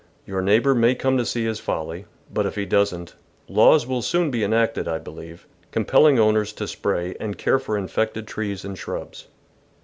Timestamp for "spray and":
6.67-7.37